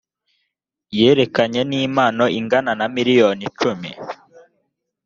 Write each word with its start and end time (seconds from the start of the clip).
yerekeranye 0.97 1.61
n’ 1.69 1.71
impano 1.85 2.25
ingana 2.39 2.71
na 2.79 2.85
miliyoni 2.95 3.45
cumi 3.59 3.91